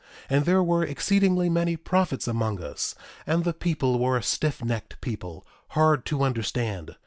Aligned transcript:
1:22 0.31 0.35
And 0.37 0.45
there 0.45 0.63
were 0.63 0.83
exceedingly 0.83 1.47
many 1.47 1.77
prophets 1.77 2.27
among 2.27 2.59
us. 2.63 2.95
And 3.27 3.43
the 3.43 3.53
people 3.53 3.99
were 3.99 4.17
a 4.17 4.21
stiffnecked 4.23 4.99
people, 4.99 5.45
hard 5.67 6.07
to 6.07 6.23
understand. 6.23 6.95